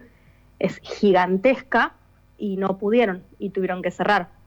es 0.58 0.78
gigantesca 0.80 1.94
y 2.38 2.58
no 2.58 2.78
pudieron 2.78 3.24
y 3.38 3.52
tuvieron 3.52 3.82
que 3.82 3.92
cerrar. 3.92 4.39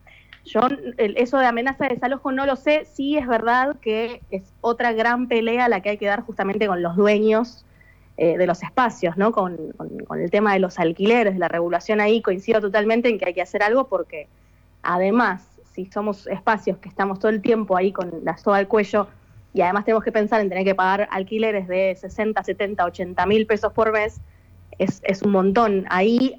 Yo 0.44 0.60
eso 0.98 1.38
de 1.38 1.46
amenaza 1.46 1.84
de 1.84 1.94
desalojo 1.94 2.32
no 2.32 2.46
lo 2.46 2.56
sé, 2.56 2.84
sí 2.84 3.16
es 3.16 3.28
verdad 3.28 3.76
que 3.80 4.22
es 4.30 4.42
otra 4.60 4.92
gran 4.92 5.28
pelea 5.28 5.68
la 5.68 5.80
que 5.80 5.90
hay 5.90 5.98
que 5.98 6.06
dar 6.06 6.22
justamente 6.22 6.66
con 6.66 6.82
los 6.82 6.96
dueños 6.96 7.64
eh, 8.16 8.36
de 8.36 8.46
los 8.46 8.62
espacios, 8.62 9.16
¿no? 9.16 9.32
Con, 9.32 9.56
el 10.16 10.30
tema 10.30 10.52
de 10.52 10.58
los 10.58 10.78
alquileres, 10.78 11.34
de 11.34 11.38
la 11.38 11.48
regulación 11.48 12.00
ahí, 12.00 12.20
coincido 12.20 12.60
totalmente 12.60 13.08
en 13.08 13.18
que 13.18 13.26
hay 13.26 13.34
que 13.34 13.42
hacer 13.42 13.62
algo 13.62 13.88
porque 13.88 14.28
además, 14.82 15.46
si 15.74 15.86
somos 15.86 16.26
espacios 16.26 16.76
que 16.78 16.88
estamos 16.88 17.20
todo 17.20 17.30
el 17.30 17.40
tiempo 17.40 17.76
ahí 17.76 17.92
con 17.92 18.12
la 18.24 18.36
soga 18.36 18.58
al 18.58 18.68
cuello 18.68 19.06
y 19.54 19.60
además 19.60 19.84
tenemos 19.84 20.04
que 20.04 20.12
pensar 20.12 20.40
en 20.40 20.48
tener 20.48 20.64
que 20.64 20.74
pagar 20.74 21.08
alquileres 21.10 21.68
de 21.68 21.94
60, 21.94 22.42
70, 22.42 22.84
80 22.84 23.26
mil 23.26 23.46
pesos 23.46 23.72
por 23.72 23.92
mes, 23.92 24.20
es, 24.78 25.00
es 25.04 25.22
un 25.22 25.30
montón. 25.30 25.86
Ahí 25.88 26.36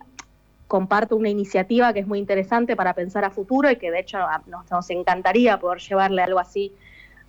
comparto 0.73 1.15
una 1.15 1.29
iniciativa 1.29 1.93
que 1.93 1.99
es 1.99 2.07
muy 2.07 2.17
interesante 2.17 2.75
para 2.75 2.95
pensar 2.95 3.23
a 3.23 3.29
futuro 3.29 3.69
y 3.69 3.75
que 3.75 3.91
de 3.91 3.99
hecho 3.99 4.17
nos, 4.47 4.71
nos 4.71 4.89
encantaría 4.89 5.59
poder 5.59 5.77
llevarle 5.77 6.23
algo 6.23 6.39
así 6.39 6.73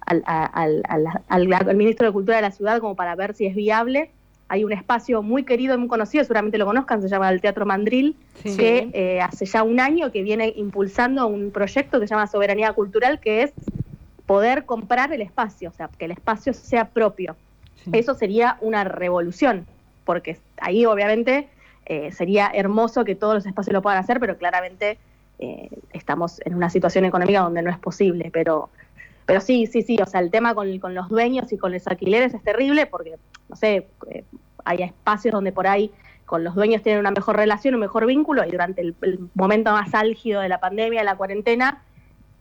al, 0.06 0.22
al, 0.24 0.82
al, 1.28 1.76
ministro 1.76 2.06
de 2.06 2.12
Cultura 2.14 2.36
de 2.36 2.42
la 2.42 2.52
ciudad 2.52 2.80
como 2.80 2.96
para 2.96 3.14
ver 3.16 3.34
si 3.34 3.44
es 3.44 3.54
viable. 3.54 4.10
Hay 4.48 4.64
un 4.64 4.72
espacio 4.72 5.22
muy 5.22 5.42
querido 5.42 5.74
y 5.74 5.76
muy 5.76 5.88
conocido, 5.88 6.24
seguramente 6.24 6.56
lo 6.56 6.64
conozcan, 6.64 7.02
se 7.02 7.08
llama 7.10 7.28
el 7.28 7.42
Teatro 7.42 7.66
Mandril, 7.66 8.16
que 8.42 8.88
eh, 8.94 9.20
hace 9.20 9.44
ya 9.44 9.62
un 9.62 9.78
año 9.78 10.10
que 10.10 10.22
viene 10.22 10.54
impulsando 10.56 11.26
un 11.26 11.50
proyecto 11.50 12.00
que 12.00 12.06
se 12.06 12.14
llama 12.14 12.26
Soberanía 12.26 12.72
Cultural, 12.72 13.20
que 13.20 13.42
es 13.42 13.52
poder 14.24 14.64
comprar 14.64 15.12
el 15.12 15.20
espacio, 15.20 15.68
o 15.68 15.72
sea, 15.74 15.90
que 15.98 16.06
el 16.06 16.12
espacio 16.12 16.54
sea 16.54 16.88
propio. 16.88 17.36
Eso 17.92 18.14
sería 18.14 18.56
una 18.62 18.84
revolución, 18.84 19.66
porque 20.06 20.38
ahí 20.62 20.86
obviamente 20.86 21.48
eh, 21.86 22.12
sería 22.12 22.50
hermoso 22.52 23.04
que 23.04 23.14
todos 23.14 23.34
los 23.34 23.46
espacios 23.46 23.72
lo 23.72 23.82
puedan 23.82 23.98
hacer, 23.98 24.20
pero 24.20 24.36
claramente 24.38 24.98
eh, 25.38 25.68
estamos 25.92 26.40
en 26.44 26.54
una 26.54 26.70
situación 26.70 27.04
económica 27.04 27.40
donde 27.40 27.62
no 27.62 27.70
es 27.70 27.78
posible, 27.78 28.30
pero 28.32 28.70
pero 29.26 29.40
sí, 29.40 29.66
sí, 29.66 29.82
sí, 29.82 29.96
o 30.00 30.06
sea, 30.06 30.20
el 30.20 30.30
tema 30.30 30.54
con, 30.54 30.78
con 30.78 30.94
los 30.94 31.08
dueños 31.08 31.50
y 31.52 31.58
con 31.58 31.72
los 31.72 31.86
alquileres 31.86 32.34
es 32.34 32.42
terrible 32.42 32.86
porque, 32.86 33.16
no 33.48 33.56
sé, 33.56 33.88
eh, 34.10 34.24
hay 34.64 34.82
espacios 34.82 35.32
donde 35.32 35.52
por 35.52 35.66
ahí 35.66 35.90
con 36.26 36.44
los 36.44 36.54
dueños 36.54 36.82
tienen 36.82 37.00
una 37.00 37.10
mejor 37.10 37.36
relación, 37.36 37.74
un 37.74 37.80
mejor 37.80 38.06
vínculo 38.06 38.44
y 38.44 38.50
durante 38.50 38.82
el, 38.82 38.94
momento 39.34 39.72
más 39.72 39.94
álgido 39.94 40.40
de 40.40 40.48
la 40.48 40.60
pandemia, 40.60 41.00
de 41.00 41.04
la 41.04 41.16
cuarentena, 41.16 41.82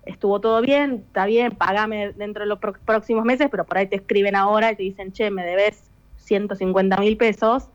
estuvo 0.05 0.41
todo 0.41 0.61
bien, 0.61 1.03
está 1.07 1.25
bien, 1.25 1.51
pagame 1.51 2.11
dentro 2.13 2.43
de 2.43 2.47
los 2.47 2.59
próximos 2.59 3.23
meses, 3.23 3.47
pero 3.49 3.65
por 3.65 3.77
ahí 3.77 3.87
te 3.87 3.95
escriben 3.97 4.35
ahora 4.35 4.71
y 4.71 4.75
te 4.75 4.83
dicen, 4.83 5.13
che, 5.13 5.31
me 5.31 5.45
debes 5.45 5.89
150 6.17 6.97
mil 6.97 7.15
pesos 7.17 7.69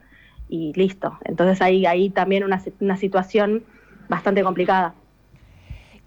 y 0.48 0.72
listo. 0.74 1.18
Entonces 1.24 1.60
ahí, 1.62 1.86
ahí 1.86 2.10
también 2.10 2.44
una, 2.44 2.62
una 2.80 2.96
situación 2.96 3.64
bastante 4.08 4.42
complicada. 4.42 4.94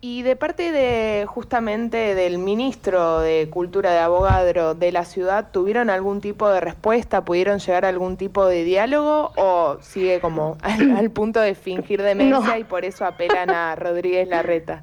Y 0.03 0.23
de 0.23 0.35
parte 0.35 0.71
de 0.71 1.27
justamente 1.27 2.15
del 2.15 2.39
ministro 2.39 3.19
de 3.19 3.47
Cultura 3.51 3.91
de 3.91 3.99
Abogadro 3.99 4.73
de 4.73 4.91
la 4.91 5.05
ciudad, 5.05 5.51
¿tuvieron 5.51 5.91
algún 5.91 6.21
tipo 6.21 6.49
de 6.49 6.59
respuesta? 6.59 7.23
¿Pudieron 7.23 7.59
llegar 7.59 7.85
a 7.85 7.89
algún 7.89 8.17
tipo 8.17 8.47
de 8.47 8.63
diálogo? 8.63 9.31
¿O 9.37 9.77
sigue 9.81 10.19
como 10.19 10.57
al, 10.63 11.11
punto 11.11 11.39
de 11.39 11.53
fingir 11.53 12.01
demencia 12.01 12.57
y 12.57 12.63
por 12.63 12.83
eso 12.83 13.05
apelan 13.05 13.51
a 13.51 13.75
Rodríguez 13.77 14.27
Larreta? 14.27 14.81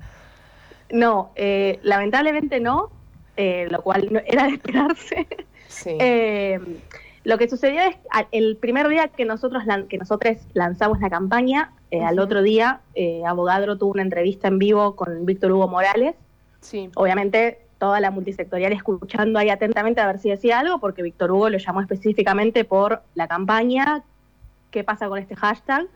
No, 0.90 1.32
eh, 1.34 1.80
lamentablemente 1.82 2.60
no, 2.60 2.90
eh, 3.36 3.66
lo 3.70 3.82
cual 3.82 4.06
no, 4.12 4.20
era 4.24 4.44
de 4.44 4.52
esperarse. 4.52 5.26
Sí. 5.66 5.96
Eh, 6.00 6.60
lo 7.28 7.36
que 7.36 7.46
sucedió 7.46 7.82
es 7.82 7.94
el 8.32 8.56
primer 8.56 8.88
día 8.88 9.08
que 9.08 9.26
nosotros 9.26 9.62
que 9.90 9.98
nosotros 9.98 10.38
lanzamos 10.54 10.98
la 10.98 11.10
campaña, 11.10 11.72
eh, 11.90 12.02
al 12.02 12.20
otro 12.20 12.40
día 12.40 12.80
eh, 12.94 13.20
Abogadro 13.26 13.76
tuvo 13.76 13.92
una 13.92 14.00
entrevista 14.00 14.48
en 14.48 14.58
vivo 14.58 14.96
con 14.96 15.26
Víctor 15.26 15.52
Hugo 15.52 15.68
Morales. 15.68 16.14
Sí. 16.62 16.88
Obviamente 16.94 17.58
toda 17.76 18.00
la 18.00 18.10
multisectorial 18.10 18.72
escuchando 18.72 19.38
ahí 19.38 19.50
atentamente 19.50 20.00
a 20.00 20.06
ver 20.06 20.18
si 20.20 20.30
decía 20.30 20.58
algo, 20.60 20.78
porque 20.78 21.02
Víctor 21.02 21.30
Hugo 21.30 21.50
lo 21.50 21.58
llamó 21.58 21.82
específicamente 21.82 22.64
por 22.64 23.02
la 23.14 23.28
campaña, 23.28 24.02
qué 24.70 24.82
pasa 24.82 25.06
con 25.10 25.18
este 25.18 25.36
hashtag, 25.36 25.86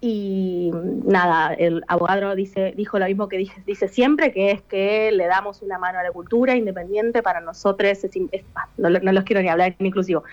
y 0.00 0.43
nada, 0.82 1.54
el 1.54 1.84
abogado 1.88 2.34
dice, 2.34 2.72
dijo 2.76 2.98
lo 2.98 3.06
mismo 3.06 3.28
que 3.28 3.38
dice, 3.38 3.62
dice 3.66 3.88
siempre, 3.88 4.32
que 4.32 4.50
es 4.50 4.62
que 4.62 5.12
le 5.12 5.26
damos 5.26 5.62
una 5.62 5.78
mano 5.78 5.98
a 5.98 6.02
la 6.02 6.12
cultura 6.12 6.56
independiente, 6.56 7.22
para 7.22 7.40
nosotros 7.40 8.04
es, 8.04 8.44
no, 8.76 8.90
los 8.90 9.24
quiero 9.24 9.42
ni 9.42 9.48
hablar 9.48 9.74
en 9.78 9.86
inclusivo, 9.86 10.24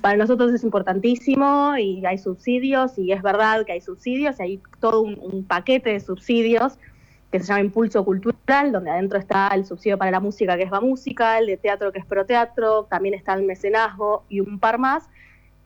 para 0.00 0.16
nosotros 0.16 0.52
es 0.52 0.64
importantísimo 0.64 1.76
y 1.78 2.04
hay 2.06 2.18
subsidios 2.18 2.98
y 2.98 3.12
es 3.12 3.22
verdad 3.22 3.64
que 3.64 3.72
hay 3.72 3.80
subsidios 3.80 4.38
y 4.38 4.42
hay 4.42 4.60
todo 4.80 5.02
un, 5.02 5.44
paquete 5.44 5.90
de 5.90 6.00
subsidios 6.00 6.78
que 7.30 7.40
se 7.40 7.46
llama 7.46 7.60
Impulso 7.60 8.04
Cultural, 8.04 8.72
donde 8.72 8.90
adentro 8.90 9.18
está 9.18 9.48
el 9.48 9.64
subsidio 9.64 9.98
para 9.98 10.10
la 10.10 10.20
música 10.20 10.56
que 10.56 10.64
es 10.64 10.72
Va 10.72 10.80
Música, 10.80 11.38
el 11.38 11.46
de 11.46 11.56
teatro 11.56 11.92
que 11.92 12.00
es 12.00 12.04
Pro 12.04 12.26
Teatro, 12.26 12.86
también 12.90 13.14
está 13.14 13.34
el 13.34 13.44
mecenazgo 13.44 14.24
y 14.28 14.40
un 14.40 14.58
par 14.58 14.78
más. 14.78 15.08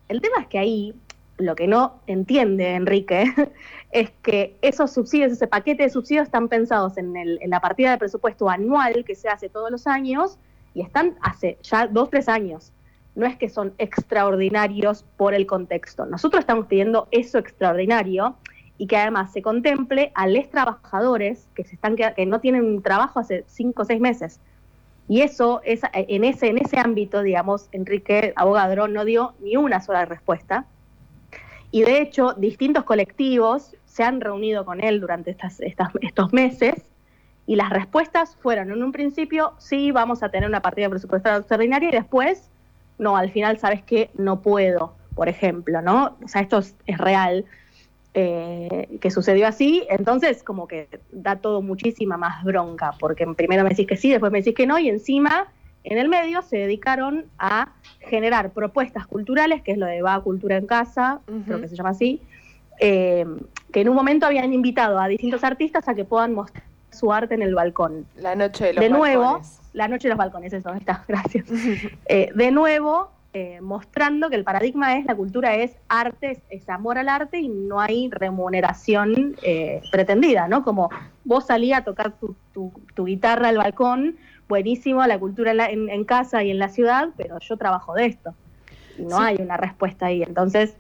El 0.09 0.21
tema 0.21 0.37
es 0.41 0.47
que 0.47 0.59
ahí 0.59 0.95
lo 1.39 1.57
que 1.57 1.67
no 1.67 2.01
entiende 2.07 2.75
Enrique 2.75 3.33
es 3.95 4.11
que 4.23 4.57
esos 4.61 4.93
subsidios, 4.93 5.31
ese 5.31 5.47
paquete 5.47 5.85
de 5.85 5.89
subsidios 5.89 6.25
están 6.25 6.49
pensados 6.49 6.99
en, 6.99 7.17
el, 7.17 7.39
en 7.41 7.51
la 7.51 7.61
partida 7.61 7.93
de 7.93 7.99
presupuesto 7.99 8.51
anual 8.51 9.05
que 9.05 9.15
se 9.15 9.29
hace 9.29 9.49
todos 9.49 9.71
los 9.71 9.87
años 9.87 10.37
y 10.75 10.83
están 10.83 11.17
hace 11.23 11.59
ya 11.63 11.87
dos, 11.87 12.11
tres 12.11 12.29
años. 12.29 12.73
No 13.15 13.25
es 13.25 13.37
que 13.37 13.49
son 13.49 13.73
extraordinarios 13.79 15.05
por 15.17 15.33
el 15.33 15.47
contexto. 15.47 16.07
Nosotros 16.07 16.41
estamos 16.41 16.67
pidiendo 16.67 17.07
eso 17.13 17.39
extraordinario 17.39 18.35
y 18.79 18.89
que 18.89 18.97
además 18.97 19.33
se 19.33 19.43
contemple 19.43 20.11
a 20.17 20.27
los 20.27 20.51
trabajadores 20.51 21.47
que, 21.55 21.63
se 21.63 21.77
están, 21.77 21.95
que 21.95 22.27
no 22.27 22.41
tienen 22.41 22.83
trabajo 22.83 23.21
hace 23.21 23.45
cinco 23.47 23.83
o 23.83 23.85
seis 23.85 24.01
meses. 24.01 24.41
Y 25.07 25.21
eso, 25.21 25.61
es, 25.65 25.83
en, 25.93 26.25
ese, 26.25 26.49
en 26.49 26.59
ese 26.59 26.81
ámbito, 26.81 27.23
digamos, 27.23 27.69
Enrique 27.71 28.33
Abogadro 28.35 28.89
no 28.89 29.05
dio 29.05 29.35
ni 29.39 29.57
una 29.57 29.81
sola 29.81 30.05
respuesta 30.05 30.67
y 31.75 31.83
de 31.83 32.01
hecho, 32.01 32.35
distintos 32.35 32.85
colectivos 32.85 33.75
se 33.95 34.03
han 34.03 34.21
reunido 34.21 34.65
con 34.65 34.83
él 34.83 35.01
durante 35.01 35.31
estas, 35.31 35.61
estos 35.61 36.33
meses 36.33 36.75
y 37.47 37.55
las 37.55 37.71
respuestas 37.71 38.35
fueron, 38.35 38.73
en 38.73 38.83
un 38.83 38.91
principio, 38.91 39.53
sí, 39.59 39.93
vamos 39.93 40.25
a 40.25 40.31
tener 40.31 40.49
una 40.49 40.61
partida 40.61 40.89
presupuestaria 40.89 41.39
extraordinaria 41.39 41.91
y 41.91 41.93
después, 41.93 42.51
no, 42.99 43.17
al 43.17 43.31
final, 43.31 43.59
¿sabes 43.59 43.85
que 43.85 44.11
No 44.15 44.43
puedo, 44.43 44.95
por 45.15 45.29
ejemplo, 45.29 45.81
¿no? 45.81 46.17
O 46.25 46.27
sea, 46.27 46.43
esto 46.43 46.59
es, 46.59 46.99
real, 46.99 47.45
eh, 48.15 48.99
que 49.01 49.13
sucedió 49.13 49.47
así, 49.47 49.87
entonces 49.89 50.43
como 50.43 50.67
que 50.67 50.89
da 51.13 51.37
todo 51.37 51.63
muchísima 51.63 52.17
más 52.17 52.43
bronca, 52.43 52.95
porque 52.99 53.25
primero 53.37 53.63
me 53.63 53.69
decís 53.69 53.87
que 53.87 53.97
sí, 53.97 54.11
después 54.11 54.33
me 54.33 54.39
decís 54.39 54.57
que 54.57 54.67
no, 54.67 54.77
y 54.77 54.89
encima 54.89 55.47
en 55.85 55.99
el 55.99 56.09
medio 56.09 56.43
se 56.43 56.57
dedicaron 56.57 57.27
a 57.39 57.75
generar 58.01 58.51
propuestas 58.51 59.07
culturales, 59.07 59.63
que 59.63 59.71
es 59.71 59.79
lo 59.79 59.87
de 59.87 60.03
Va 60.03 60.21
Cultura 60.21 60.57
en 60.57 60.67
Casa, 60.67 61.21
creo 61.47 61.61
que 61.61 61.69
se 61.69 61.77
llama 61.77 61.91
así, 61.91 62.21
eh, 62.81 63.25
que 63.75 63.81
en 63.83 63.91
un 63.91 63.95
momento 63.95 64.25
habían 64.25 64.55
invitado 64.55 64.99
a 64.99 65.09
distintos 65.09 65.45
artistas 65.45 65.87
a 65.89 65.95
que 65.95 66.05
puedan 66.05 66.33
mostrar 66.33 66.65
su 66.91 67.13
arte 67.13 67.35
en 67.35 67.43
el 67.43 67.55
balcón. 67.55 68.07
La 68.17 68.35
noche 68.37 68.67
de 68.67 68.73
los 68.73 68.81
balcones. 68.81 68.93
De 68.93 69.17
nuevo, 69.17 69.41
la 69.73 69.89
noche 69.89 70.09
de 70.09 70.11
los 70.11 70.19
balcones, 70.19 70.53
eso, 70.53 70.73
está, 70.73 71.05
gracias. 71.09 71.47
Eh, 72.07 72.31
de 72.35 72.51
nuevo, 72.53 73.11
eh, 73.33 73.61
mostrando 73.61 74.31
que 74.31 74.37
el 74.37 74.45
paradigma 74.45 74.97
es 74.97 75.05
la 75.05 75.17
cultura 75.17 75.57
es 75.57 75.77
arte, 75.89 76.41
es, 76.49 76.69
amor 76.69 76.99
al 76.99 77.09
arte 77.09 77.41
y 77.41 77.49
no 77.49 77.81
hay 77.81 78.09
remuneración 78.11 79.37
pretendida, 79.91 80.47
¿no? 80.47 80.63
Como 80.63 80.89
vos 81.25 81.47
salías 81.47 81.81
a 81.81 81.85
tocar 81.85 82.13
tu, 82.13 82.37
tu 82.95 83.05
guitarra 83.05 83.49
al 83.49 83.59
balcón 83.59 84.17
buenísimo 84.49 85.05
la 85.07 85.19
cultura 85.19 85.53
en, 85.69 86.05
casa 86.05 86.43
y 86.43 86.51
en 86.51 86.59
la 86.59 86.69
ciudad, 86.69 87.09
pero 87.17 87.39
yo 87.41 87.57
trabajo 87.57 87.95
de 87.95 88.07
esto. 88.07 88.35
Y 88.99 89.03
no 89.03 89.19
hay 89.19 89.37
una 89.41 89.57
respuesta 89.57 90.07
ahí. 90.07 90.23
Entonces, 90.23 90.77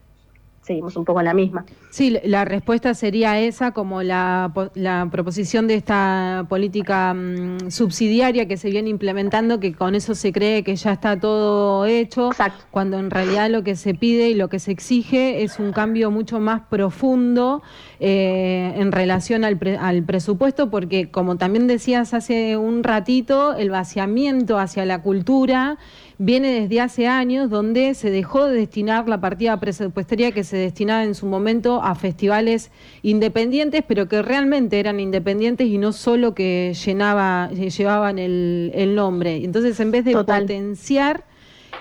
seguimos 0.64 0.97
un 0.97 1.04
poco 1.04 1.21
en 1.21 1.26
la 1.26 1.35
misma. 1.35 1.64
Sí, 1.90 2.16
la 2.25 2.44
respuesta 2.44 2.94
sería 2.94 3.38
esa, 3.38 3.73
como 3.73 4.02
la, 4.02 4.52
la 4.75 5.09
proposición 5.12 5.68
de 5.68 5.75
esta 5.75 6.47
política 6.49 7.12
mm, 7.12 7.71
subsidiaria 7.71 8.49
que 8.49 8.56
se 8.56 8.71
viene 8.71 8.88
implementando, 8.88 9.61
que 9.61 9.75
con 9.75 9.94
eso 9.94 10.14
se 10.14 10.33
cree 10.33 10.64
que 10.64 10.75
ya 10.75 10.92
está 10.92 11.21
todo 11.21 11.85
hecho, 11.85 12.30
cuando 12.71 12.99
en 12.99 13.11
realidad 13.11 13.50
lo 13.50 13.62
que 13.62 13.76
se 13.76 13.94
pide 13.94 14.30
y 14.30 14.35
lo 14.35 14.49
que 14.49 14.59
se 14.59 14.73
exige 14.73 15.42
es 15.42 15.59
un 15.59 15.73
cambio 15.73 16.11
mucho 16.11 16.40
más 16.40 16.62
profundo 16.62 17.62
eh, 18.00 18.73
en 18.76 18.90
relación 18.90 19.44
al, 19.44 19.59
al 19.78 20.02
presupuesto, 20.02 20.71
porque 20.71 21.11
como 21.11 21.37
también 21.37 21.66
decías 21.66 22.14
hace 22.14 22.56
un 22.56 22.83
ratito, 22.83 23.54
el 23.54 23.68
vaciamiento 23.71 24.59
hacia 24.59 24.87
la 24.87 25.02
cultura 25.02 25.78
viene 26.18 26.61
desde 26.61 26.80
hace 26.80 27.06
años, 27.06 27.50
donde 27.50 27.94
se 27.94 28.11
dejó 28.11 28.47
de 28.47 28.56
destinar 28.56 29.09
la 29.09 29.21
partida 29.21 29.59
presupuestaria 29.59 30.33
que 30.33 30.44
se 30.44 30.56
destinaba 30.56 31.04
en 31.04 31.14
su 31.14 31.26
momento 31.26 31.83
a 31.83 31.94
festivales 31.94 32.71
independientes, 33.02 33.83
pero 33.87 34.09
que 34.09 34.23
realmente 34.23 34.78
eran 34.78 35.00
independientes 35.00 35.66
y 35.66 35.78
no 35.78 35.92
solo 35.92 36.35
que 36.35 36.75
llenaba, 36.85 37.50
llevaban 37.50 38.18
el, 38.18 38.94
nombre. 38.94 39.44
Entonces, 39.44 39.80
en 39.80 39.90
vez 39.90 40.04
de 40.04 40.12
potenciar 40.12 41.25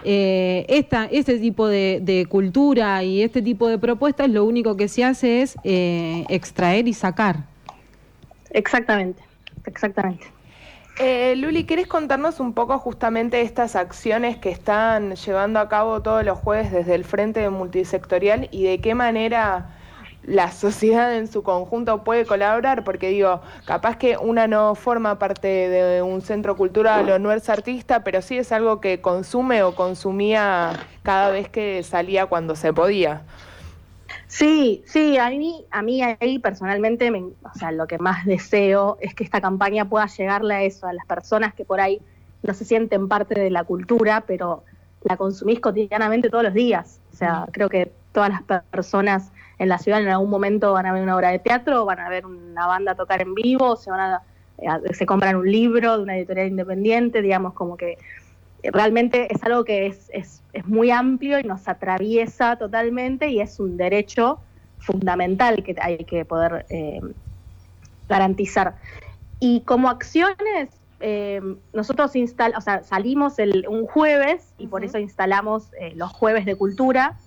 eh, 0.03 0.65
esta, 0.67 1.05
este 1.05 1.37
tipo 1.37 1.67
de, 1.67 2.25
cultura 2.29 3.03
y 3.03 3.21
este 3.21 3.41
tipo 3.41 3.67
de 3.67 3.77
propuestas, 3.77 4.29
lo 4.29 4.45
único 4.45 4.75
que 4.75 4.87
se 4.87 5.03
hace 5.03 5.41
es 5.41 5.55
eh, 5.63 6.25
extraer 6.29 6.87
y 6.87 6.93
sacar. 6.93 7.45
Exactamente, 8.49 9.21
exactamente. 9.65 10.32
Eh, 10.99 11.33
Luli, 11.37 11.63
¿querés 11.63 11.87
contarnos 11.87 12.39
un 12.39 12.53
poco 12.53 12.77
justamente 12.77 13.41
estas 13.41 13.75
acciones 13.75 14.37
que 14.37 14.51
están 14.51 15.15
llevando 15.15 15.59
a 15.59 15.67
cabo 15.67 16.03
todos 16.03 16.23
los 16.23 16.37
jueves 16.37 16.71
desde 16.71 16.93
el 16.93 17.03
Frente 17.03 17.49
Multisectorial 17.49 18.47
y 18.51 18.63
de 18.63 18.79
qué 18.79 18.93
manera 18.93 19.75
la 20.23 20.51
sociedad 20.51 21.15
en 21.17 21.27
su 21.27 21.41
conjunto 21.41 22.03
puede 22.03 22.25
colaborar, 22.27 22.83
porque 22.83 23.09
digo, 23.09 23.41
capaz 23.65 23.97
que 23.97 24.17
una 24.17 24.47
no 24.47 24.75
forma 24.75 25.17
parte 25.17 25.47
de 25.47 26.03
un 26.03 26.21
centro 26.21 26.55
cultural 26.55 27.09
o 27.09 27.17
no 27.17 27.31
es 27.31 27.49
artista, 27.49 28.03
pero 28.03 28.21
sí 28.21 28.37
es 28.37 28.51
algo 28.51 28.79
que 28.79 29.01
consume 29.01 29.63
o 29.63 29.73
consumía 29.73 30.85
cada 31.01 31.31
vez 31.31 31.49
que 31.49 31.81
salía 31.81 32.27
cuando 32.27 32.55
se 32.55 32.71
podía. 32.71 33.23
Sí, 34.33 34.83
sí, 34.87 35.19
a 35.19 35.29
mí, 35.29 35.63
a 35.69 35.83
mí 35.83 36.01
ahí 36.01 36.39
personalmente, 36.39 37.11
o 37.11 37.53
sea, 37.53 37.71
lo 37.71 37.85
que 37.85 37.99
más 37.99 38.25
deseo 38.25 38.97
es 38.99 39.13
que 39.13 39.23
esta 39.23 39.39
campaña 39.39 39.87
pueda 39.87 40.07
llegarle 40.07 40.55
a 40.55 40.63
eso, 40.63 40.87
a 40.87 40.93
las 40.93 41.05
personas 41.05 41.53
que 41.53 41.65
por 41.65 41.79
ahí 41.79 42.01
no 42.41 42.55
se 42.55 42.65
sienten 42.65 43.07
parte 43.07 43.39
de 43.39 43.51
la 43.51 43.63
cultura, 43.63 44.23
pero 44.25 44.63
la 45.03 45.17
consumís 45.17 45.59
cotidianamente 45.59 46.31
todos 46.31 46.45
los 46.45 46.55
días. 46.55 46.99
O 47.13 47.15
sea, 47.15 47.45
creo 47.51 47.69
que 47.69 47.91
todas 48.11 48.31
las 48.31 48.63
personas 48.63 49.31
en 49.59 49.69
la 49.69 49.77
ciudad 49.77 50.01
en 50.01 50.07
algún 50.07 50.31
momento 50.31 50.73
van 50.73 50.87
a 50.87 50.93
ver 50.93 51.03
una 51.03 51.15
obra 51.15 51.29
de 51.29 51.37
teatro, 51.37 51.85
van 51.85 51.99
a 51.99 52.09
ver 52.09 52.25
una 52.25 52.65
banda 52.65 52.95
tocar 52.95 53.21
en 53.21 53.35
vivo, 53.35 53.75
se 53.75 53.91
van 53.91 53.99
a, 53.99 54.21
eh, 54.57 54.95
se 54.95 55.05
compran 55.05 55.35
un 55.35 55.51
libro 55.51 55.95
de 55.97 56.01
una 56.01 56.17
editorial 56.17 56.47
independiente, 56.47 57.21
digamos 57.21 57.53
como 57.53 57.77
que 57.77 57.99
realmente 58.71 59.33
es 59.33 59.43
algo 59.43 59.63
que 59.65 59.87
es, 59.87 60.09
es, 60.13 60.41
es 60.53 60.65
muy 60.65 60.91
amplio 60.91 61.39
y 61.39 61.43
nos 61.43 61.67
atraviesa 61.67 62.57
totalmente 62.57 63.29
y 63.29 63.41
es 63.41 63.59
un 63.59 63.77
derecho 63.77 64.39
fundamental 64.79 65.63
que 65.63 65.75
hay 65.81 65.97
que 66.05 66.25
poder 66.25 66.65
eh, 66.69 67.01
garantizar. 68.07 68.75
Y 69.39 69.61
como 69.61 69.89
acciones, 69.89 70.69
eh, 70.99 71.41
nosotros 71.73 72.15
instal 72.15 72.53
o 72.57 72.61
sea, 72.61 72.83
salimos 72.83 73.39
el, 73.39 73.65
un 73.67 73.85
jueves 73.85 74.53
y 74.57 74.67
por 74.67 74.83
eso 74.85 74.99
instalamos 74.99 75.69
los 75.95 76.11
jueves 76.11 76.45
de 76.45 76.55
cultura, 76.55 77.17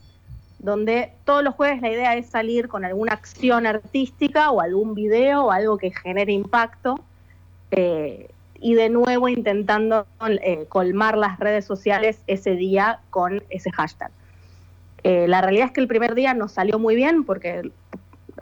donde 0.59 1.13
todos 1.25 1.45
los 1.45 1.55
jueves 1.55 1.83
la 1.83 1.91
idea 1.91 2.17
es 2.17 2.27
salir 2.27 2.69
con 2.69 2.85
alguna 2.85 3.13
acción 3.13 3.67
artística 3.67 4.51
o 4.51 4.61
algún 4.61 4.95
video 4.95 5.45
o 5.45 5.51
algo 5.51 5.77
que 5.77 5.91
genere 5.91 6.33
impacto 6.33 6.99
eh, 7.71 8.29
y 8.61 8.75
de 8.75 8.89
nuevo 8.89 9.29
intentando 9.29 10.07
eh, 10.43 10.67
colmar 10.69 11.17
las 11.17 11.39
redes 11.39 11.65
sociales 11.65 12.23
ese 12.27 12.53
día 12.53 13.01
con 13.11 13.43
ese 13.51 13.71
hashtag. 13.71 14.11
Eh, 15.03 15.29
la 15.29 15.41
realidad 15.41 15.67
es 15.67 15.73
que 15.73 15.81
el 15.81 15.89
primer 15.89 16.15
día 16.15 16.35
nos 16.35 16.53
salió 16.53 16.79
muy 16.79 16.97
bien 16.97 17.25
porque, 17.25 17.71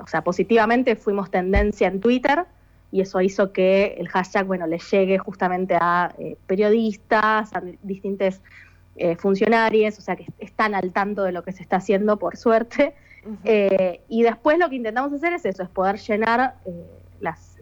o 0.00 0.06
sea, 0.06 0.23
positivamente 0.23 0.97
fuimos 0.97 1.30
tendencia 1.30 1.88
en 1.88 2.00
Twitter 2.00 2.44
y 2.90 3.00
eso 3.00 3.21
hizo 3.21 3.52
que 3.52 3.97
el 3.99 4.09
hashtag, 4.09 4.47
bueno, 4.47 4.66
le 4.66 4.78
llegue 4.78 5.18
justamente 5.18 5.76
a 5.80 6.14
periodistas, 6.47 7.52
a 7.52 7.62
distintos 7.83 8.40
eh, 8.97 9.16
funcionarios, 9.16 9.99
o 9.99 10.02
sea 10.02 10.14
que 10.14 10.26
están 10.38 10.73
al 10.73 10.92
tanto 10.92 11.25
de 11.25 11.33
lo 11.33 11.42
que 11.42 11.50
se 11.50 11.62
está 11.62 11.76
haciendo, 11.76 12.16
por 12.16 12.37
suerte. 12.37 12.94
Eh, 13.42 14.02
y 14.09 14.23
después 14.23 14.56
lo 14.59 14.68
que 14.68 14.76
intentamos 14.76 15.12
hacer 15.12 15.33
es 15.33 15.44
eso, 15.47 15.64
es 15.64 15.68
poder 15.68 15.99
llenar 15.99 16.54
eh, 16.64 16.85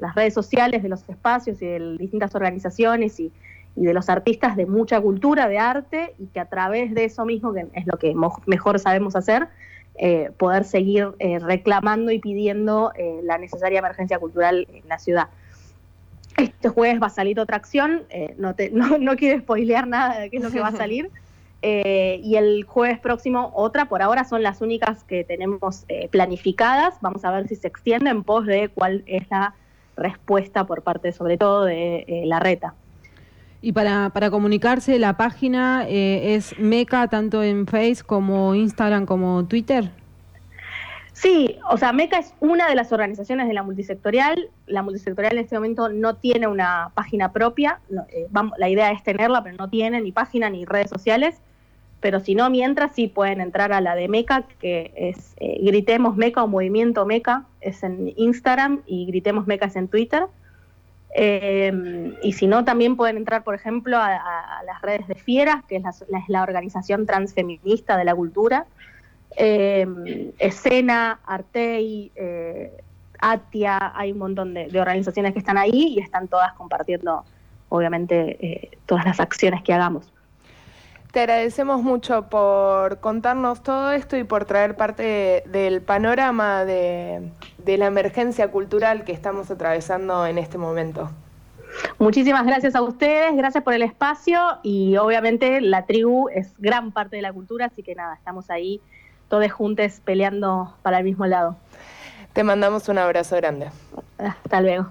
las, 0.03 0.15
redes 0.15 0.35
sociales 0.35 0.83
de 0.83 0.89
los 0.89 1.09
espacios 1.09 1.61
y 1.63 1.67
de 1.67 1.97
distintas 1.99 2.35
organizaciones 2.35 3.19
y, 3.21 3.33
de 3.75 3.95
los 3.95 4.11
artistas 4.11 4.55
de 4.55 4.67
mucha 4.67 5.01
cultura, 5.01 5.49
de 5.49 5.59
arte, 5.59 6.15
y 6.19 6.27
que 6.27 6.41
a 6.41 6.45
través 6.45 6.95
de 6.95 7.05
eso 7.05 7.25
mismo, 7.25 7.55
que 7.55 7.67
es 7.73 7.87
lo 7.87 7.99
que 7.99 8.15
mejor 8.45 8.79
sabemos 8.79 9.17
hacer, 9.17 9.49
poder 10.37 10.65
seguir 10.65 11.09
reclamando 11.41 12.13
y 12.13 12.19
pidiendo 12.19 12.93
la 13.23 13.39
necesaria 13.39 13.79
emergencia 13.79 14.19
cultural 14.19 14.69
en 14.71 14.87
la 14.89 14.99
ciudad. 14.99 15.29
Este 16.37 16.69
jueves 16.69 17.01
va 17.01 17.07
a 17.07 17.11
salir 17.11 17.41
otra 17.41 17.57
acción, 17.57 18.03
no, 18.37 18.55
te, 18.55 18.69
no, 18.75 18.99
no 18.99 19.17
quiero 19.17 19.41
spoilear 19.41 19.89
nada 19.89 20.21
de 20.21 20.29
qué 20.29 20.37
es 20.37 20.43
lo 20.43 20.51
que 20.51 20.61
va 20.61 20.69
a 20.69 20.73
salir, 20.77 21.11
eh, 21.65 22.21
y 22.25 22.35
el 22.35 22.65
jueves 22.65 22.99
próximo 22.99 23.53
otra, 23.55 23.89
por 23.89 24.03
ahora 24.03 24.25
son 24.25 24.43
las 24.43 24.61
únicas 24.61 25.05
que 25.05 25.23
tenemos 25.23 25.85
eh, 25.89 26.09
planificadas. 26.09 26.97
Vamos 27.01 27.25
a 27.25 27.31
ver 27.31 27.47
si 27.47 27.55
se 27.55 27.69
extiende 27.69 28.11
en 28.11 28.25
pos 28.25 28.47
de 28.47 28.69
cuál 28.69 29.05
es 29.07 29.31
la 29.31 29.55
respuesta 29.97 30.67
por 30.67 30.83
parte 30.83 31.13
sobre 31.13 31.37
todo 31.37 31.65
de 31.65 32.05
eh, 32.07 32.23
la 32.27 32.41
reta. 32.41 32.75
Y 33.61 33.73
para, 33.73 34.11
para 34.11 34.31
comunicarse, 34.31 34.99
la 34.99 35.17
página 35.17 35.87
es 35.89 36.59
MECA 36.59 37.07
tanto 37.07 37.45
en 37.45 37.69
Facebook 37.69 38.07
como 38.07 38.57
Instagram 38.57 39.07
como 39.07 39.45
Twitter. 39.45 39.93
Sí, 41.13 41.59
o 41.71 41.77
sea, 41.77 41.93
MECA 41.93 42.19
es 42.19 42.35
una 42.41 42.69
de 42.69 42.75
las 42.75 42.91
organizaciones 42.91 43.47
de 43.47 43.55
la 43.55 43.63
multisectorial. 43.63 44.51
La 44.67 44.83
multisectorial 44.83 45.35
en 45.35 45.45
este 45.45 45.55
momento 45.55 45.89
no 45.89 46.17
tiene 46.17 46.49
una 46.49 46.91
página 46.95 47.33
propia. 47.33 47.79
vamos, 48.31 48.59
la 48.59 48.69
idea 48.69 48.91
es 48.91 49.05
tenerla, 49.05 49.45
pero 49.45 49.57
no 49.57 49.69
tiene 49.69 50.01
ni 50.01 50.11
página 50.11 50.51
ni 50.51 50.65
redes 50.65 50.91
sociales 50.91 51.41
pero 52.03 52.19
si 52.19 52.35
no, 52.35 52.51
mientras 52.51 52.97
sí 52.97 53.07
pueden 53.07 53.41
entrar 53.41 53.73
a 53.73 53.81
la 53.81 53.95
de 53.95 54.09
Meca, 54.09 54.43
que 54.59 54.93
es 54.97 55.35
eh, 55.37 55.61
Gritemos 55.63 56.17
Meca 56.17 56.43
o 56.43 56.49
Movimiento 56.49 57.07
Meca, 57.07 57.47
es 57.61 57.85
en 57.85 58.13
Instagram 58.17 58.83
y 58.87 59.07
Gritemos 59.07 59.47
Meca 59.47 59.67
es 59.67 59.77
en 59.77 59.87
Twitter. 59.87 60.25
Em, 61.15 62.15
y 62.21 62.33
si 62.33 62.49
no, 62.49 62.65
también 62.65 62.97
pueden 62.97 63.19
entrar, 63.19 63.45
por 63.45 63.55
ejemplo, 63.55 63.99
a, 63.99 64.63
las 64.67 64.83
redes 64.83 65.07
de 65.07 65.15
Fieras, 65.15 65.63
que 65.65 65.77
es 65.77 65.83
la, 66.29 66.43
organización 66.43 67.07
transfeminista 67.07 67.97
de 67.97 68.05
la 68.05 68.17
cultura. 68.17 68.67
Em, 69.37 70.33
Escena, 70.39 71.21
Artei, 71.25 72.11
eh, 72.17 72.73
Atia, 73.21 73.93
hay 73.95 74.11
un 74.11 74.19
montón 74.19 74.55
de, 74.55 74.69
organizaciones 74.81 75.35
que 75.35 75.39
están 75.39 75.57
ahí 75.57 75.95
y 75.97 76.01
están 76.01 76.27
todas 76.27 76.53
compartiendo, 76.55 77.25
obviamente, 77.69 78.39
eh, 78.45 78.71
todas 78.87 79.05
las 79.05 79.21
acciones 79.21 79.63
que 79.63 79.73
hagamos. 79.73 80.13
Te 81.13 81.21
agradecemos 81.21 81.83
mucho 81.83 82.31
por 82.31 83.01
contarnos 83.01 83.63
todo 83.63 83.93
esto 83.93 84.17
y 84.17 84.25
por 84.25 84.47
traer 84.47 84.77
parte 84.77 85.45
del 85.47 85.83
panorama 85.83 86.65
de, 86.65 87.31
la 87.67 87.87
emergencia 87.87 88.51
cultural 88.51 89.05
que 89.05 89.13
estamos 89.13 89.51
atravesando 89.51 90.27
en 90.27 90.39
este 90.39 90.57
momento. 90.57 91.11
Muchísimas 91.99 92.47
gracias 92.47 92.75
a 92.75 92.81
ustedes, 92.81 93.37
gracias 93.37 93.63
por 93.63 93.75
el 93.75 93.83
espacio 93.83 94.41
y 94.63 94.97
obviamente 94.97 95.61
la 95.61 95.85
tribu 95.85 96.31
es 96.31 96.55
gran 96.59 96.93
parte 96.93 97.17
de 97.17 97.23
la 97.23 97.33
cultura, 97.33 97.67
así 97.67 97.83
que 97.83 97.95
nada, 97.95 98.15
estamos 98.15 98.49
ahí 98.49 98.81
todos 99.29 99.53
juntos 99.53 100.01
peleando 100.03 100.75
para 100.81 100.99
el 100.99 101.05
mismo 101.05 101.27
lado. 101.27 101.57
Te 102.33 102.43
mandamos 102.43 102.89
un 102.89 102.97
abrazo 102.97 103.37
grande. 103.37 103.69
Hasta 104.17 104.63
luego. 104.63 104.87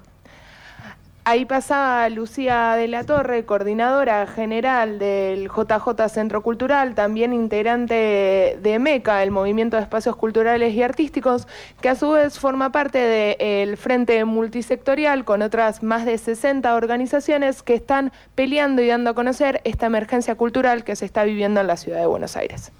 Ahí 1.23 1.45
pasaba 1.45 2.09
Lucía 2.09 2.73
de 2.75 2.87
la 2.87 3.03
Torre, 3.03 3.45
coordinadora 3.45 4.25
general 4.25 4.97
del 4.97 5.49
JJ 5.49 6.09
Centro 6.09 6.41
Cultural, 6.41 6.95
también 6.95 7.31
integrante 7.31 8.57
de 8.59 8.79
MECA, 8.79 9.21
el 9.21 9.29
Movimiento 9.29 9.77
de 9.77 9.83
Espacios 9.83 10.15
Culturales 10.15 10.73
y 10.73 10.81
Artísticos, 10.81 11.47
que 11.79 11.89
a 11.89 11.95
su 11.95 12.09
vez 12.09 12.39
forma 12.39 12.71
parte 12.71 12.97
del 12.97 13.77
Frente 13.77 14.25
Multisectorial 14.25 15.23
con 15.23 15.43
otras 15.43 15.83
más 15.83 16.05
de 16.05 16.17
60 16.17 16.73
organizaciones 16.73 17.61
que 17.61 17.75
están 17.75 18.11
peleando 18.33 18.81
y 18.81 18.87
dando 18.87 19.11
a 19.11 19.13
conocer 19.13 19.61
esta 19.63 19.85
emergencia 19.85 20.33
cultural 20.33 20.83
que 20.83 20.95
se 20.95 21.05
está 21.05 21.23
viviendo 21.23 21.61
en 21.61 21.67
la 21.67 21.77
ciudad 21.77 21.99
de 21.99 22.07
Buenos 22.07 22.35
Aires. 22.35 22.71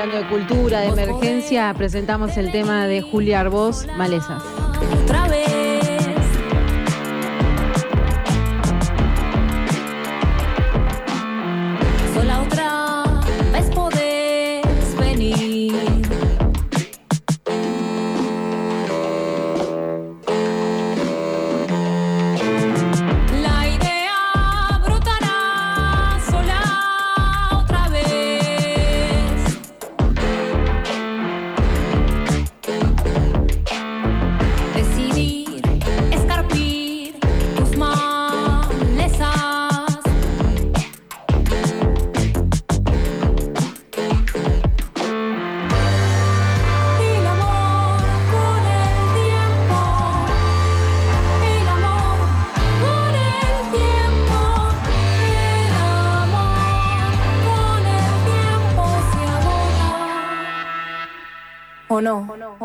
Hablando 0.00 0.18
de 0.18 0.28
cultura, 0.28 0.80
de 0.82 0.88
emergencia, 0.88 1.74
presentamos 1.76 2.36
el 2.36 2.52
tema 2.52 2.86
de 2.86 3.02
Julia 3.02 3.40
Arbós, 3.40 3.84
Malezas. 3.96 4.44
¿O 4.44 5.57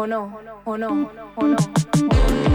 ¿O 0.03 0.05
no? 0.05 0.37
¿O 0.65 0.77
no? 0.77 0.87
¿O 0.89 1.07
no? 1.07 1.31
¿O 1.37 1.47
no? 1.47 2.52